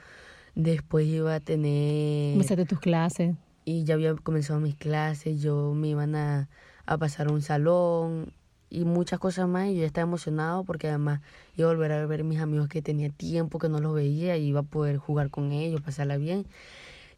después 0.55 1.07
iba 1.07 1.35
a 1.35 1.41
tener... 1.41 2.33
Comenzaste 2.33 2.65
tus 2.65 2.81
clases. 2.81 3.35
Y 3.65 3.85
ya 3.85 3.95
había 3.95 4.15
comenzado 4.15 4.61
mis 4.61 4.75
clases, 4.75 5.41
yo 5.41 5.73
me 5.75 5.89
iban 5.89 6.15
a, 6.15 6.49
a 6.87 6.99
pasar 6.99 7.29
a 7.29 7.33
un 7.33 7.43
salón 7.43 8.33
y 8.73 8.85
muchas 8.85 9.19
cosas 9.19 9.47
más 9.49 9.69
y 9.69 9.77
yo 9.77 9.85
estaba 9.85 10.07
emocionado 10.07 10.65
porque 10.65 10.89
además 10.89 11.21
iba 11.57 11.69
a 11.69 11.73
volver 11.73 11.93
a 11.93 12.07
ver 12.07 12.23
a 12.23 12.25
mis 12.25 12.41
amigos 12.41 12.69
que 12.69 12.81
tenía 12.81 13.11
tiempo 13.11 13.59
que 13.59 13.69
no 13.69 13.81
los 13.81 13.95
veía 13.95 14.37
y 14.39 14.47
iba 14.47 14.61
a 14.61 14.65
poder 14.65 14.97
jugar 14.97 15.31
con 15.31 15.53
ellos, 15.53 15.83
pasarla 15.83 16.17
bien. 16.17 16.47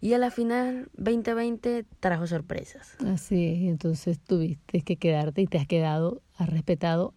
Y 0.05 0.13
a 0.13 0.19
la 0.19 0.31
final 0.31 0.91
2020 0.99 1.87
trajo 1.99 2.27
sorpresas. 2.27 2.95
Así 3.07 3.47
es, 3.47 3.63
entonces 3.71 4.21
tuviste 4.21 4.83
que 4.83 4.97
quedarte 4.97 5.41
y 5.41 5.47
te 5.47 5.57
has 5.57 5.67
quedado, 5.67 6.21
has 6.37 6.51
respetado 6.51 7.15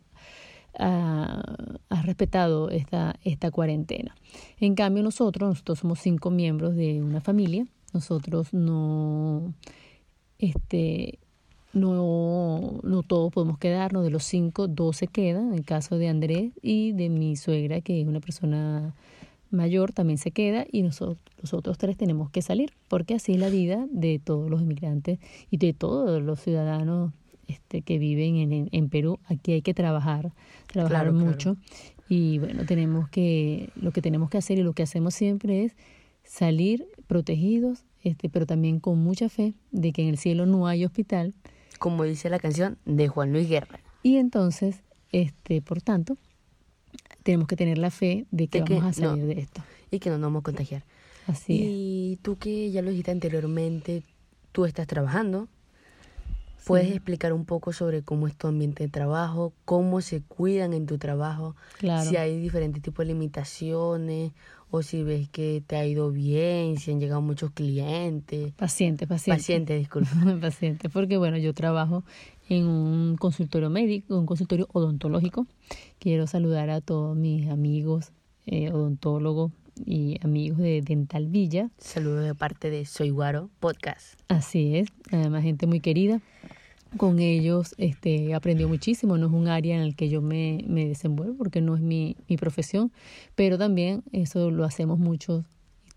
has 0.79 2.05
respetado 2.05 2.69
esta, 2.69 3.15
esta 3.25 3.51
cuarentena. 3.51 4.15
En 4.61 4.73
cambio, 4.73 5.03
nosotros, 5.03 5.49
nosotros 5.49 5.79
somos 5.79 5.99
cinco 5.99 6.31
miembros 6.31 6.77
de 6.77 7.03
una 7.03 7.19
familia, 7.19 7.67
nosotros 7.93 8.53
no, 8.53 9.53
este, 10.39 11.19
no, 11.73 12.79
no 12.83 13.03
todos 13.03 13.33
podemos 13.33 13.57
quedarnos, 13.57 14.05
de 14.05 14.11
los 14.11 14.23
cinco, 14.23 14.69
dos 14.69 14.95
se 14.95 15.07
quedan, 15.07 15.49
en 15.49 15.55
el 15.55 15.65
caso 15.65 15.97
de 15.97 16.07
Andrés 16.07 16.53
y 16.61 16.93
de 16.93 17.09
mi 17.09 17.35
suegra, 17.35 17.81
que 17.81 17.99
es 17.99 18.07
una 18.07 18.21
persona 18.21 18.93
mayor, 19.49 19.91
también 19.91 20.17
se 20.17 20.31
queda 20.31 20.65
y 20.71 20.81
nosotros, 20.81 21.19
los 21.41 21.53
otros 21.53 21.77
tres 21.77 21.97
tenemos 21.97 22.29
que 22.29 22.41
salir, 22.41 22.73
porque 22.87 23.15
así 23.15 23.33
es 23.33 23.39
la 23.39 23.49
vida 23.49 23.85
de 23.91 24.19
todos 24.19 24.49
los 24.49 24.61
inmigrantes 24.61 25.19
y 25.49 25.57
de 25.57 25.73
todos 25.73 26.21
los 26.21 26.39
ciudadanos 26.39 27.13
este, 27.47 27.81
que 27.81 27.97
viven 27.97 28.35
en, 28.37 28.69
en, 28.71 28.89
Perú. 28.89 29.19
Aquí 29.25 29.53
hay 29.53 29.61
que 29.61 29.73
trabajar, 29.73 30.33
trabajar 30.67 31.11
mucho. 31.13 31.55
Y 32.09 32.39
bueno, 32.39 32.65
tenemos 32.65 33.09
que, 33.09 33.69
lo 33.75 33.91
que 33.91 34.01
tenemos 34.01 34.29
que 34.29 34.37
hacer 34.37 34.57
y 34.59 34.63
lo 34.63 34.73
que 34.73 34.83
hacemos 34.83 35.13
siempre 35.13 35.63
es 35.63 35.75
salir 36.23 36.87
protegidos, 37.07 37.85
este, 38.03 38.29
pero 38.29 38.45
también 38.45 38.79
con 38.79 38.99
mucha 38.99 39.29
fe 39.29 39.53
de 39.71 39.91
que 39.93 40.03
en 40.03 40.09
el 40.09 40.17
cielo 40.17 40.45
no 40.45 40.67
hay 40.67 40.85
hospital. 40.85 41.33
Como 41.79 42.03
dice 42.03 42.29
la 42.29 42.39
canción 42.39 42.77
de 42.85 43.07
Juan 43.07 43.31
Luis 43.31 43.47
Guerra. 43.47 43.79
Y 44.03 44.17
entonces, 44.17 44.83
este, 45.11 45.61
por 45.61 45.81
tanto, 45.81 46.17
tenemos 47.27 47.49
que 47.49 47.57
tener 47.57 47.77
la 47.77 47.91
fe 47.91 48.25
de 48.31 48.47
que, 48.47 48.61
vamos 48.61 48.85
a 48.85 48.93
salir 48.93 49.25
de 49.25 49.41
esto. 49.41 49.61
Y 49.91 49.99
que 49.99 50.09
no 50.09 50.17
nos 50.17 50.27
vamos 50.27 50.39
a 50.39 50.43
contagiar. 50.43 50.85
Así 51.27 51.59
y 51.59 52.19
tú 52.21 52.37
que 52.37 52.71
ya 52.71 52.81
lo 52.81 52.89
dijiste 52.89 53.11
anteriormente, 53.11 54.03
tú 54.53 54.63
estás 54.63 54.87
trabajando. 54.87 55.49
¿Puedes 56.65 56.89
explicar 56.89 57.33
un 57.33 57.43
poco 57.43 57.73
sobre 57.73 58.01
cómo 58.01 58.27
es 58.27 58.35
tu 58.35 58.47
ambiente 58.47 58.83
de 58.83 58.89
trabajo, 58.89 59.51
cómo 59.65 59.99
se 59.99 60.21
cuidan 60.21 60.71
en 60.71 60.85
tu 60.85 60.97
trabajo, 60.97 61.55
claro. 61.79 62.09
si 62.09 62.15
hay 62.15 62.39
diferentes 62.39 62.81
tipos 62.81 63.05
de 63.05 63.13
limitaciones 63.13 64.31
o 64.69 64.81
si 64.81 65.03
ves 65.03 65.29
que 65.29 65.63
te 65.65 65.75
ha 65.75 65.85
ido 65.85 66.11
bien, 66.11 66.77
si 66.77 66.91
han 66.91 66.99
llegado 66.99 67.21
muchos 67.21 67.51
clientes. 67.51 68.53
Paciente, 68.53 69.05
paciente. 69.05 69.39
Paciente, 69.39 69.77
disculpa. 69.77 70.11
paciente, 70.41 70.89
porque 70.89 71.17
bueno, 71.17 71.37
yo 71.37 71.53
trabajo 71.53 72.03
en 72.49 72.65
un 72.65 73.17
consultorio 73.17 73.69
médico, 73.69 74.17
un 74.17 74.25
consultorio 74.25 74.67
odontológico. 74.71 75.47
Quiero 75.99 76.27
saludar 76.27 76.69
a 76.69 76.81
todos 76.81 77.15
mis 77.17 77.49
amigos 77.49 78.11
eh, 78.45 78.71
odontólogos 78.71 79.51
y 79.85 80.17
amigos 80.23 80.57
de 80.59 80.81
Dental 80.81 81.27
Villa. 81.27 81.69
Saludos 81.77 82.23
de 82.23 82.35
parte 82.35 82.69
de 82.69 82.85
Soy 82.85 83.09
Guaro 83.09 83.49
Podcast. 83.59 84.19
Así 84.27 84.77
es, 84.77 84.87
además 85.11 85.43
gente 85.43 85.67
muy 85.67 85.79
querida. 85.79 86.21
Con 86.95 87.19
ellos 87.19 87.75
este, 87.77 88.33
aprendió 88.33 88.69
muchísimo, 88.69 89.17
no 89.17 89.27
es 89.27 89.33
un 89.33 89.49
área 89.49 89.75
en 89.75 89.81
el 89.81 89.95
que 89.95 90.07
yo 90.07 90.21
me, 90.21 90.63
me 90.67 90.87
desenvuelvo 90.87 91.35
porque 91.35 91.59
no 91.59 91.75
es 91.75 91.81
mi, 91.81 92.15
mi 92.29 92.37
profesión, 92.37 92.93
pero 93.35 93.57
también 93.57 94.03
eso 94.13 94.49
lo 94.51 94.63
hacemos 94.63 94.97
muchos 94.97 95.43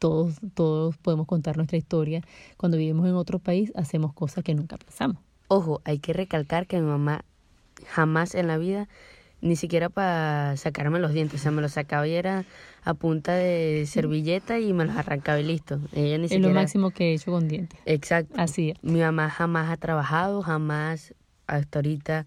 todos, 0.00 0.37
todos 0.54 0.97
podemos 0.97 1.28
contar 1.28 1.57
nuestra 1.57 1.78
historia. 1.78 2.23
Cuando 2.57 2.76
vivimos 2.76 3.07
en 3.07 3.14
otro 3.14 3.38
país 3.38 3.71
hacemos 3.76 4.12
cosas 4.12 4.42
que 4.42 4.54
nunca 4.54 4.78
pensamos. 4.78 5.19
Ojo, 5.52 5.80
hay 5.85 5.99
que 5.99 6.12
recalcar 6.12 6.69
que 6.69 6.80
mi 6.80 6.87
mamá 6.87 7.25
jamás 7.88 8.37
en 8.37 8.47
la 8.47 8.57
vida, 8.57 8.87
ni 9.40 9.57
siquiera 9.57 9.88
para 9.88 10.57
sacarme 10.57 11.00
los 11.00 11.12
dientes, 11.12 11.40
o 11.40 11.42
sea, 11.42 11.50
me 11.50 11.61
los 11.61 11.73
sacaba 11.73 12.07
y 12.07 12.14
era 12.14 12.45
a 12.85 12.95
punta 12.95 13.35
de 13.35 13.85
servilleta 13.88 14.61
y 14.61 14.73
me 14.73 14.85
los 14.85 14.95
arrancaba 14.95 15.40
y 15.40 15.42
listo. 15.42 15.80
Ella 15.92 16.19
ni 16.19 16.26
es 16.26 16.30
siquiera... 16.30 16.54
lo 16.54 16.54
máximo 16.54 16.92
que 16.92 17.11
he 17.11 17.14
hecho 17.14 17.33
con 17.33 17.49
dientes. 17.49 17.80
Exacto. 17.85 18.33
Así 18.37 18.71
es. 18.71 18.76
Mi 18.85 19.00
mamá 19.00 19.28
jamás 19.28 19.73
ha 19.73 19.76
trabajado, 19.76 20.40
jamás 20.42 21.16
hasta 21.49 21.80
ahorita 21.80 22.26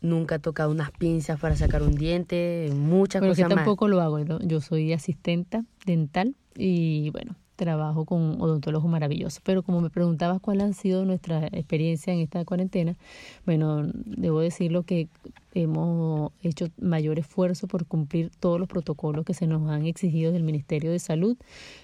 nunca 0.00 0.36
ha 0.36 0.38
tocado 0.38 0.70
unas 0.70 0.92
pinzas 0.92 1.40
para 1.40 1.56
sacar 1.56 1.82
un 1.82 1.96
diente, 1.96 2.70
muchas 2.72 3.20
bueno, 3.20 3.32
cosas 3.32 3.48
que 3.48 3.54
tampoco 3.56 3.88
lo 3.88 4.00
hago, 4.00 4.20
¿no? 4.20 4.38
yo 4.42 4.60
soy 4.60 4.92
asistenta 4.92 5.64
dental 5.86 6.36
y 6.54 7.10
bueno, 7.10 7.34
trabajo 7.60 8.06
con 8.06 8.40
odontólogos 8.40 8.90
maravillosos. 8.90 9.42
Pero 9.44 9.62
como 9.62 9.82
me 9.82 9.90
preguntabas 9.90 10.40
cuál 10.40 10.62
ha 10.62 10.72
sido 10.72 11.04
nuestra 11.04 11.46
experiencia 11.48 12.12
en 12.12 12.20
esta 12.20 12.44
cuarentena, 12.44 12.96
bueno, 13.44 13.82
debo 14.06 14.40
decirlo 14.40 14.82
que 14.82 15.08
hemos 15.52 16.32
hecho 16.42 16.68
mayor 16.80 17.18
esfuerzo 17.18 17.68
por 17.68 17.84
cumplir 17.84 18.30
todos 18.40 18.58
los 18.58 18.68
protocolos 18.68 19.26
que 19.26 19.34
se 19.34 19.46
nos 19.46 19.68
han 19.70 19.84
exigido 19.84 20.32
del 20.32 20.42
Ministerio 20.42 20.90
de 20.90 20.98
Salud. 20.98 21.36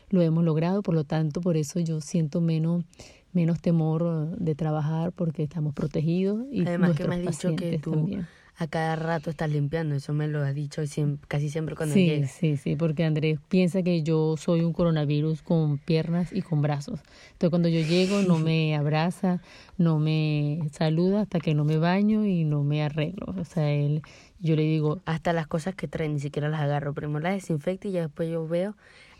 Lo 0.08 0.22
hemos 0.22 0.44
logrado, 0.44 0.82
por 0.82 0.94
lo 0.94 1.04
tanto, 1.04 1.42
por 1.42 1.56
eso 1.56 1.78
yo 1.80 2.00
siento 2.00 2.40
menos 2.40 2.84
menos 3.32 3.60
temor 3.60 4.34
de 4.38 4.54
trabajar 4.54 5.12
porque 5.12 5.42
estamos 5.42 5.74
protegidos 5.74 6.46
y 6.50 6.66
además 6.66 6.96
que 6.96 7.06
me 7.06 7.16
has 7.16 7.38
dicho 7.38 7.54
que 7.54 7.78
tú 7.78 8.08
a 8.58 8.66
cada 8.68 8.96
rato 8.96 9.28
estás 9.28 9.50
limpiando, 9.50 9.94
eso 9.94 10.14
me 10.14 10.28
lo 10.28 10.42
has 10.42 10.54
dicho 10.54 10.82
casi 11.28 11.50
siempre 11.50 11.76
cuando 11.76 11.94
sí, 11.94 12.06
llegas. 12.06 12.30
Sí, 12.30 12.56
sí, 12.56 12.74
porque 12.74 13.04
Andrés 13.04 13.38
piensa 13.48 13.82
que 13.82 14.02
yo 14.02 14.36
soy 14.38 14.62
un 14.62 14.72
coronavirus 14.72 15.42
con 15.42 15.76
piernas 15.76 16.32
y 16.32 16.40
con 16.40 16.62
brazos. 16.62 17.00
Entonces 17.32 17.50
cuando 17.50 17.68
yo 17.68 17.80
llego 17.80 18.22
no 18.22 18.38
me 18.38 18.74
abraza, 18.76 19.42
no 19.76 19.98
me 19.98 20.60
saluda 20.72 21.22
hasta 21.22 21.38
que 21.38 21.54
no 21.54 21.64
me 21.64 21.76
baño 21.76 22.24
y 22.24 22.44
no 22.44 22.62
me 22.62 22.82
arreglo. 22.82 23.34
O 23.38 23.44
sea, 23.44 23.70
él, 23.70 24.00
yo 24.40 24.56
le 24.56 24.62
digo... 24.62 25.02
Hasta 25.04 25.34
las 25.34 25.46
cosas 25.46 25.74
que 25.74 25.86
traen 25.86 26.14
ni 26.14 26.20
siquiera 26.20 26.48
las 26.48 26.62
agarro. 26.62 26.94
Primero 26.94 27.20
las 27.20 27.34
desinfecto 27.34 27.88
y 27.88 27.92
ya 27.92 28.00
después 28.02 28.30
yo 28.30 28.48
veo, 28.48 28.74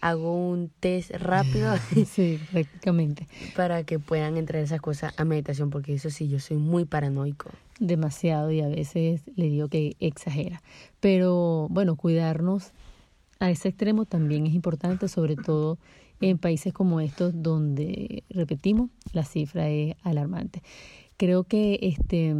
hago 0.09 0.35
un 0.35 0.71
test 0.81 1.11
rápido. 1.11 1.75
sí, 2.07 2.39
prácticamente. 2.53 3.27
Para 3.57 3.85
que 3.85 3.99
puedan 3.99 4.37
entrar 4.37 4.63
esas 4.63 4.81
cosas 4.81 5.13
a 5.17 5.25
meditación, 5.25 5.71
porque 5.71 5.95
eso 5.95 6.11
sí, 6.11 6.29
yo 6.29 6.39
soy 6.39 6.59
muy 6.59 6.85
paranoico 6.85 7.51
demasiado 7.81 8.51
y 8.51 8.61
a 8.61 8.69
veces 8.69 9.23
le 9.35 9.47
digo 9.47 9.69
que 9.69 9.97
exagera. 10.01 10.63
Pero 11.01 11.67
bueno, 11.71 11.97
cuidarnos 11.97 12.73
a 13.39 13.51
ese 13.51 13.69
extremo 13.69 14.07
también 14.07 14.47
es 14.47 14.55
importante, 14.55 15.09
sobre 15.09 15.37
todo 15.37 15.79
en 16.21 16.39
países 16.39 16.73
como 16.73 17.01
estos 17.01 17.33
donde, 17.43 18.25
repetimos, 18.31 18.91
la 19.13 19.25
cifra 19.25 19.69
es 19.69 19.95
alarmante. 20.03 20.63
Creo 21.19 21.45
que 21.45 21.79
este 21.83 22.35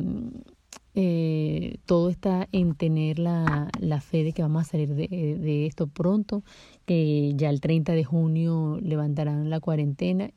eh, 0.99 1.77
todo 1.85 2.09
está 2.09 2.49
en 2.53 2.75
tener 2.75 3.19
la, 3.19 3.71
la, 3.81 4.01
fe 4.01 4.25
de 4.25 4.33
que 4.33 4.41
vamos 4.41 4.63
a 4.63 4.71
salir 4.71 4.95
de, 4.95 5.09
de 5.09 5.67
esto 5.67 5.89
pronto, 5.89 6.43
que 6.87 7.33
ya 7.37 7.51
el 7.51 7.61
30 7.61 7.93
de 7.93 8.05
junio 8.05 8.79
levantarán 8.81 9.51
la 9.51 9.61
cuarentena, 9.61 10.31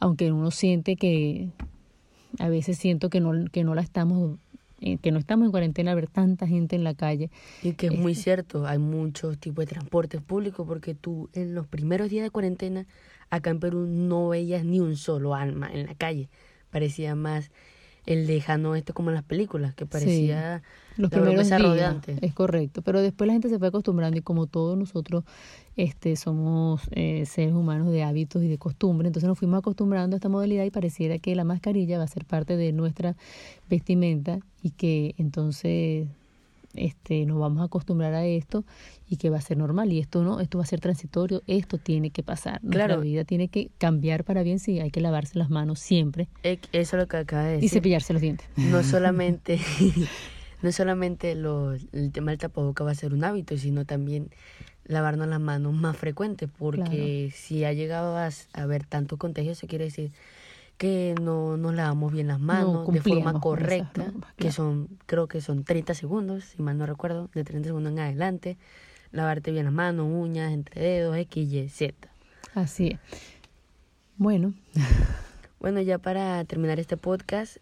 aunque 0.00 0.30
uno 0.30 0.50
siente 0.50 0.96
que 0.96 1.50
a 2.38 2.48
veces 2.48 2.76
siento 2.78 3.08
que 3.08 3.20
no, 3.20 3.46
que 3.50 3.64
no 3.64 3.74
la 3.74 3.80
estamos 3.80 4.38
eh, 4.80 4.98
que 4.98 5.10
no 5.10 5.18
estamos 5.18 5.46
en 5.46 5.50
cuarentena 5.50 5.90
a 5.90 5.94
ver 5.96 6.06
tanta 6.06 6.46
gente 6.46 6.76
en 6.76 6.84
la 6.84 6.94
calle. 6.94 7.30
Y 7.62 7.72
que 7.72 7.88
es 7.88 7.98
muy 7.98 8.14
cierto, 8.14 8.64
hay 8.64 8.78
muchos 8.78 9.36
tipos 9.38 9.64
de 9.64 9.70
transporte 9.72 10.20
público 10.20 10.66
porque 10.66 10.94
tú 10.94 11.30
en 11.32 11.54
los 11.54 11.66
primeros 11.66 12.10
días 12.10 12.22
de 12.22 12.30
cuarentena 12.30 12.86
acá 13.28 13.50
en 13.50 13.58
Perú 13.58 13.86
no 13.88 14.28
veías 14.28 14.64
ni 14.64 14.78
un 14.78 14.96
solo 14.96 15.34
alma 15.34 15.68
en 15.72 15.86
la 15.86 15.94
calle. 15.94 16.28
Parecía 16.70 17.16
más 17.16 17.50
el 18.08 18.26
lejano 18.26 18.74
este 18.74 18.94
como 18.94 19.10
en 19.10 19.14
las 19.14 19.22
películas, 19.22 19.74
que 19.74 19.84
parecía 19.84 20.62
los 20.96 21.10
primeros 21.10 21.46
días, 21.46 21.98
es 22.22 22.32
correcto, 22.32 22.80
pero 22.80 23.02
después 23.02 23.26
la 23.26 23.34
gente 23.34 23.50
se 23.50 23.58
fue 23.58 23.68
acostumbrando 23.68 24.16
y 24.18 24.22
como 24.22 24.46
todos 24.46 24.78
nosotros 24.78 25.24
este 25.76 26.16
somos 26.16 26.80
eh, 26.92 27.26
seres 27.26 27.52
humanos 27.52 27.92
de 27.92 28.02
hábitos 28.02 28.42
y 28.42 28.48
de 28.48 28.56
costumbres, 28.56 29.08
entonces 29.08 29.28
nos 29.28 29.38
fuimos 29.38 29.58
acostumbrando 29.58 30.16
a 30.16 30.18
esta 30.18 30.30
modalidad 30.30 30.64
y 30.64 30.70
pareciera 30.70 31.18
que 31.18 31.36
la 31.36 31.44
mascarilla 31.44 31.98
va 31.98 32.04
a 32.04 32.08
ser 32.08 32.24
parte 32.24 32.56
de 32.56 32.72
nuestra 32.72 33.14
vestimenta 33.68 34.40
y 34.62 34.70
que 34.70 35.14
entonces 35.18 36.08
este, 36.78 37.26
nos 37.26 37.38
vamos 37.38 37.60
a 37.60 37.64
acostumbrar 37.64 38.14
a 38.14 38.24
esto 38.24 38.64
y 39.08 39.16
que 39.16 39.30
va 39.30 39.38
a 39.38 39.40
ser 39.40 39.56
normal 39.58 39.92
y 39.92 39.98
esto 39.98 40.22
no, 40.22 40.40
esto 40.40 40.58
va 40.58 40.64
a 40.64 40.66
ser 40.66 40.80
transitorio, 40.80 41.42
esto 41.46 41.78
tiene 41.78 42.10
que 42.10 42.22
pasar. 42.22 42.62
Nuestra 42.62 42.86
claro. 42.86 43.00
vida 43.02 43.24
tiene 43.24 43.48
que 43.48 43.70
cambiar 43.78 44.24
para 44.24 44.42
bien, 44.42 44.58
sí, 44.58 44.80
hay 44.80 44.90
que 44.90 45.00
lavarse 45.00 45.38
las 45.38 45.50
manos 45.50 45.80
siempre. 45.80 46.28
Eso 46.42 46.60
es 46.72 46.92
lo 46.94 47.06
que 47.06 47.16
acaba 47.18 47.44
de 47.44 47.52
decir. 47.54 47.64
Y 47.64 47.68
cepillarse 47.68 48.12
los 48.12 48.22
dientes. 48.22 48.48
No 48.56 48.82
solamente, 48.84 49.58
no 50.62 50.72
solamente 50.72 51.34
lo, 51.34 51.72
el 51.74 52.12
tema 52.12 52.30
del 52.30 52.38
tapaboca 52.38 52.84
va 52.84 52.92
a 52.92 52.94
ser 52.94 53.12
un 53.14 53.24
hábito, 53.24 53.56
sino 53.56 53.84
también 53.84 54.30
lavarnos 54.84 55.28
las 55.28 55.40
manos 55.40 55.74
más 55.74 55.96
frecuente, 55.96 56.48
porque 56.48 57.28
Claro. 57.28 57.36
si 57.36 57.64
ha 57.64 57.72
llegado 57.72 58.16
a 58.16 58.30
haber 58.54 58.84
tanto 58.84 59.18
contagio, 59.18 59.52
eso 59.52 59.66
quiere 59.66 59.84
decir 59.84 60.10
que 60.78 61.14
no 61.20 61.56
nos 61.56 61.74
lavamos 61.74 62.12
bien 62.12 62.28
las 62.28 62.40
manos 62.40 62.86
de 62.90 63.00
forma 63.02 63.40
correcta, 63.40 64.04
normas, 64.06 64.32
que 64.36 64.52
son, 64.52 64.88
creo 65.06 65.26
que 65.26 65.40
son 65.40 65.64
30 65.64 65.92
segundos, 65.94 66.44
si 66.44 66.62
mal 66.62 66.78
no 66.78 66.86
recuerdo, 66.86 67.28
de 67.34 67.44
30 67.44 67.68
segundos 67.68 67.92
en 67.92 67.98
adelante, 67.98 68.56
lavarte 69.10 69.50
bien 69.50 69.64
las 69.64 69.74
manos, 69.74 70.06
uñas, 70.10 70.52
entre 70.52 70.80
dedos, 70.80 71.16
X, 71.16 71.52
Y, 71.52 71.68
Z. 71.68 72.08
Así 72.54 72.88
es. 72.88 72.98
Bueno, 74.16 74.54
Bueno, 75.60 75.80
ya 75.80 75.98
para 75.98 76.44
terminar 76.44 76.78
este 76.78 76.96
podcast, 76.96 77.56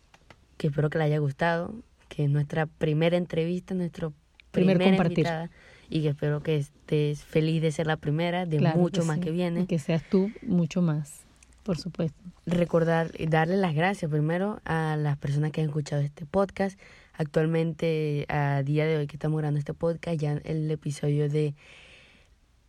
que 0.58 0.66
espero 0.66 0.90
que 0.90 0.98
le 0.98 1.04
haya 1.04 1.18
gustado, 1.18 1.74
que 2.10 2.24
es 2.24 2.30
nuestra 2.30 2.66
primera 2.66 3.16
entrevista, 3.16 3.74
nuestro 3.74 4.12
Primer 4.50 4.76
primera 4.76 4.96
compartir. 4.96 5.18
invitada, 5.20 5.50
y 5.88 6.02
que 6.02 6.08
espero 6.10 6.42
que 6.42 6.56
estés 6.56 7.24
feliz 7.24 7.62
de 7.62 7.72
ser 7.72 7.86
la 7.86 7.96
primera, 7.96 8.44
de 8.44 8.58
claro 8.58 8.78
mucho 8.78 9.00
que 9.00 9.06
más 9.06 9.16
sí, 9.16 9.22
que 9.22 9.28
y 9.30 9.32
viene. 9.32 9.66
que 9.66 9.78
seas 9.78 10.02
tú 10.10 10.30
mucho 10.42 10.82
más, 10.82 11.25
por 11.66 11.76
supuesto. 11.78 12.22
recordar 12.46 13.10
y 13.18 13.26
darle 13.26 13.56
las 13.56 13.74
gracias 13.74 14.08
primero 14.08 14.60
a 14.64 14.96
las 14.96 15.18
personas 15.18 15.50
que 15.50 15.60
han 15.60 15.66
escuchado 15.66 16.00
este 16.00 16.24
podcast. 16.24 16.78
Actualmente, 17.12 18.24
a 18.28 18.62
día 18.62 18.86
de 18.86 18.96
hoy 18.96 19.06
que 19.08 19.16
estamos 19.16 19.38
grabando 19.38 19.58
este 19.58 19.74
podcast, 19.74 20.18
ya 20.18 20.40
el 20.44 20.70
episodio 20.70 21.28
de 21.28 21.54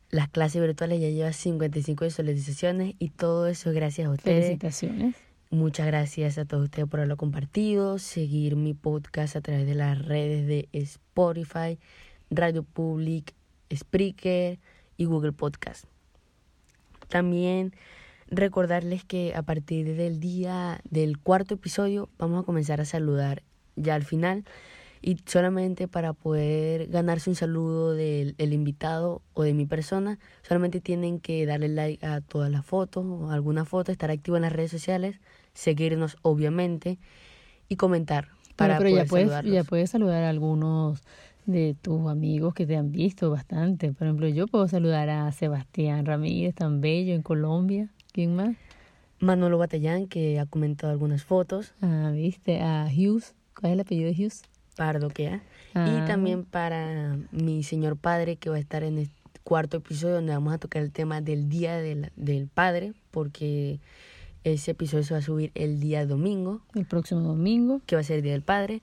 las 0.09 0.29
clases 0.29 0.61
virtuales 0.61 0.99
ya 0.99 1.09
lleva 1.09 1.31
55 1.31 2.05
visualizaciones 2.05 2.95
y 2.97 3.09
todo 3.09 3.47
eso 3.47 3.71
gracias 3.71 4.07
a 4.07 4.11
ustedes. 4.11 4.45
Felicitaciones. 4.45 5.15
Muchas 5.49 5.85
gracias 5.85 6.37
a 6.37 6.45
todos 6.45 6.65
ustedes 6.65 6.89
por 6.89 6.99
haberlo 6.99 7.17
compartido, 7.17 7.99
seguir 7.99 8.55
mi 8.55 8.73
podcast 8.73 9.35
a 9.35 9.41
través 9.41 9.67
de 9.67 9.75
las 9.75 10.03
redes 10.03 10.47
de 10.47 10.67
Spotify, 10.73 11.77
Radio 12.31 12.63
Public, 12.63 13.33
Spreaker 13.73 14.59
y 14.97 15.05
Google 15.05 15.33
Podcast. 15.33 15.85
También 17.07 17.73
recordarles 18.29 19.03
que 19.03 19.33
a 19.35 19.41
partir 19.41 19.95
del 19.95 20.19
día 20.19 20.79
del 20.89 21.17
cuarto 21.17 21.55
episodio 21.55 22.09
vamos 22.17 22.43
a 22.43 22.45
comenzar 22.45 22.81
a 22.81 22.85
saludar 22.85 23.43
ya 23.75 23.95
al 23.95 24.03
final 24.03 24.43
y 25.01 25.17
solamente 25.25 25.87
para 25.87 26.13
poder 26.13 26.87
ganarse 26.87 27.29
un 27.29 27.35
saludo 27.35 27.93
del 27.93 28.35
el 28.37 28.53
invitado 28.53 29.21
o 29.33 29.43
de 29.43 29.53
mi 29.53 29.65
persona, 29.65 30.19
solamente 30.41 30.81
tienen 30.81 31.19
que 31.19 31.45
darle 31.45 31.69
like 31.69 32.05
a 32.05 32.21
todas 32.21 32.51
las 32.51 32.65
fotos 32.65 33.05
o 33.05 33.31
alguna 33.31 33.65
foto, 33.65 33.91
estar 33.91 34.11
activo 34.11 34.37
en 34.37 34.43
las 34.43 34.51
redes 34.51 34.71
sociales, 34.71 35.19
seguirnos 35.53 36.17
obviamente 36.23 36.97
y 37.69 37.75
comentar 37.75 38.29
para 38.55 38.77
pero 38.77 38.89
poder 38.89 39.05
ya 39.05 39.09
puedes, 39.09 39.27
saludarlos. 39.27 39.53
ya 39.53 39.63
puedes 39.63 39.89
saludar 39.89 40.23
a 40.23 40.29
algunos 40.29 41.03
de 41.45 41.75
tus 41.81 42.09
amigos 42.09 42.53
que 42.53 42.65
te 42.65 42.75
han 42.75 42.91
visto 42.91 43.29
bastante. 43.29 43.93
Por 43.93 44.07
ejemplo, 44.07 44.27
yo 44.27 44.47
puedo 44.47 44.67
saludar 44.67 45.09
a 45.09 45.31
Sebastián 45.31 46.05
Ramírez, 46.05 46.55
tan 46.55 46.81
bello 46.81 47.13
en 47.13 47.21
Colombia. 47.21 47.89
¿Quién 48.17 48.35
más? 48.35 48.55
Manolo 49.19 49.59
Batallán, 49.59 50.07
que 50.07 50.39
ha 50.39 50.47
comentado 50.47 50.91
algunas 50.91 51.23
fotos, 51.23 51.75
Ah, 51.83 52.09
viste, 52.15 52.61
a 52.61 52.87
Hughes. 52.91 53.35
¿Cuál 53.53 53.69
es 53.69 53.73
el 53.75 53.79
apellido 53.81 54.11
de 54.11 54.15
Hughes? 54.15 54.41
Pardo 54.75 55.09
que 55.09 55.27
ha. 55.27 55.43
Ah. 55.75 56.01
Y 56.03 56.07
también 56.07 56.43
para 56.43 57.15
mi 57.31 57.61
señor 57.61 57.95
padre, 57.95 58.37
que 58.37 58.49
va 58.49 58.55
a 58.55 58.59
estar 58.59 58.81
en 58.81 58.97
el 58.97 59.11
cuarto 59.43 59.77
episodio, 59.77 60.15
donde 60.15 60.33
vamos 60.33 60.51
a 60.51 60.57
tocar 60.57 60.81
el 60.81 60.91
tema 60.91 61.21
del 61.21 61.47
Día 61.47 61.75
del, 61.77 62.11
del 62.15 62.47
Padre, 62.47 62.93
porque 63.11 63.79
ese 64.43 64.71
episodio 64.71 65.03
se 65.03 65.13
va 65.13 65.19
a 65.19 65.21
subir 65.23 65.51
el 65.53 65.79
día 65.79 66.07
domingo, 66.07 66.61
El 66.73 66.85
próximo 66.85 67.21
domingo. 67.21 67.81
que 67.85 67.97
va 67.97 67.99
a 68.01 68.03
ser 68.03 68.15
el 68.17 68.23
Día 68.23 68.31
del 68.31 68.41
Padre, 68.41 68.81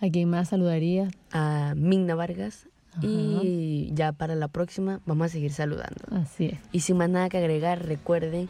¿A 0.00 0.08
quién 0.10 0.30
más 0.30 0.50
saludaría? 0.50 1.08
a 1.32 1.74
Migna 1.76 2.14
Vargas. 2.14 2.68
Ajá. 2.96 3.06
Y 3.06 3.90
ya 3.94 4.12
para 4.12 4.34
la 4.34 4.48
próxima 4.48 5.00
vamos 5.06 5.26
a 5.26 5.28
seguir 5.28 5.52
saludando. 5.52 6.00
Así 6.10 6.46
es. 6.46 6.58
Y 6.72 6.80
sin 6.80 6.96
más 6.96 7.10
nada 7.10 7.28
que 7.28 7.38
agregar, 7.38 7.84
recuerden, 7.86 8.48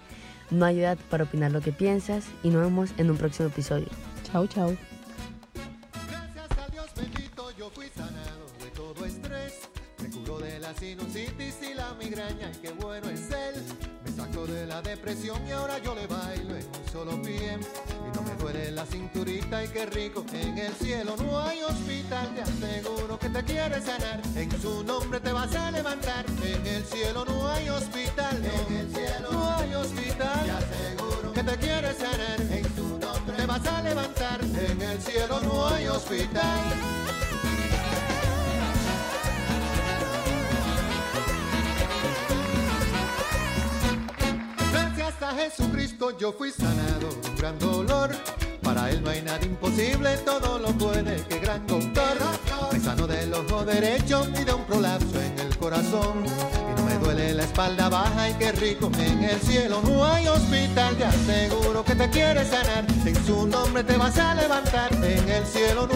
no 0.51 0.65
hay 0.65 0.81
edad 0.81 0.99
para 1.11 1.25
opinar 1.25 1.53
lo 1.53 1.61
que 1.61 1.73
piensas 1.73 2.27
y 2.43 2.49
nos 2.49 2.63
vemos 2.63 2.91
en 2.99 3.11
un 3.11 3.17
próximo 3.17 3.49
episodio. 3.49 3.87
Chau, 4.25 4.47
chau. 4.47 4.77
Gracias 6.07 6.59
a 6.59 6.71
Dios 6.71 6.87
bendito 6.97 7.51
yo 7.57 7.71
fui 7.71 7.87
sanado 7.95 8.47
de 8.63 8.71
todo 8.71 9.05
estrés. 9.05 9.69
Me 10.03 10.11
curó 10.11 10.39
de 10.39 10.59
la 10.59 10.75
sinusitis 10.75 11.57
y 11.63 11.75
la 11.75 11.95
migraña 11.95 12.51
y 12.55 12.59
qué 12.59 12.73
bueno 12.73 13.09
es 13.09 13.31
él. 13.31 13.63
Me 14.05 14.11
sacó 14.11 14.47
de 14.47 14.67
la 14.67 14.83
depresión 14.83 15.39
y 15.47 15.53
ahora 15.53 15.79
yo 15.79 15.95
le 15.95 16.07
bailo 16.07 16.57
en 16.57 16.67
un 16.67 16.93
solo 16.93 17.23
pie. 17.23 17.59
Y 17.59 18.17
no 18.17 18.23
duele 18.45 18.71
la 18.73 18.85
cinturita 18.85 19.65
y 19.65 19.69
qué 19.69 19.87
rico. 19.87 20.25
En 20.35 20.59
el 20.59 20.73
cielo 20.75 21.17
no 21.17 21.41
hay 21.41 21.63
hospital, 21.63 22.35
te 22.35 22.43
aseguro 22.43 23.19
que 23.19 23.31
te 23.31 23.43
quiere 23.43 23.81
sanar. 23.81 24.21
En 24.37 24.51
su 24.61 24.85
nombre 24.85 25.19
te 25.21 25.33
vas 25.33 25.55
a 25.55 25.71
levantar. 25.71 26.27
En 26.43 26.67
el 26.67 26.85
cielo 26.85 27.25
no 27.25 27.49
hay 27.49 27.71
hospital, 27.71 28.37
en 28.45 28.77
el 28.77 28.91
cielo 28.93 29.29
no 29.33 29.51
hay 29.57 29.75
hospital. 29.75 30.45
Te 30.45 30.51
aseguro 30.51 31.33
que 31.33 31.43
te 31.43 31.57
quiere 31.57 31.95
sanar. 31.95 32.41
En 32.41 32.77
su 32.77 32.99
nombre 32.99 33.37
te 33.37 33.47
vas 33.47 33.67
a 33.67 33.83
levantar. 33.83 34.41
En 34.43 34.83
el 34.83 35.01
cielo 35.01 35.41
no 35.41 35.67
hay 35.69 35.87
hospital. 35.89 37.24
Jesucristo 45.45 46.17
yo 46.17 46.33
fui 46.33 46.51
sanado 46.51 47.11
un 47.29 47.37
gran 47.37 47.59
dolor. 47.59 48.11
Para 48.63 48.91
él 48.91 49.03
no 49.05 49.11
hay 49.11 49.21
nada 49.21 49.45
imposible, 49.45 50.17
todo 50.25 50.59
lo 50.59 50.69
puede, 50.69 51.23
que 51.27 51.39
gran 51.39 51.67
doctor. 51.67 52.17
Me 52.73 52.81
sano 52.81 53.07
del 53.07 53.35
ojo 53.35 53.63
derecho 53.63 54.27
y 54.41 54.43
de 54.43 54.55
un 54.55 54.65
prolapso 54.65 55.21
en 55.21 55.39
el 55.39 55.55
corazón. 55.59 56.25
Y 56.25 56.81
no 56.81 56.87
me 56.87 56.95
duele 56.97 57.35
la 57.35 57.45
espalda 57.45 57.91
baja 57.91 58.31
y 58.31 58.35
qué 58.35 58.53
rico. 58.53 58.91
En 58.99 59.23
el 59.23 59.39
cielo 59.41 59.83
no 59.85 60.03
hay 60.07 60.27
hospital, 60.29 60.97
te 60.97 61.05
aseguro 61.05 61.85
que 61.85 61.95
te 61.95 62.09
quiere 62.09 62.43
sanar. 62.47 62.87
En 63.05 63.27
su 63.27 63.47
nombre 63.47 63.85
te 63.85 63.99
vas 63.99 64.19
a 64.19 64.35
levantar. 64.35 64.95
En 64.95 65.29
el 65.29 65.45
cielo 65.45 65.83
no 65.83 65.93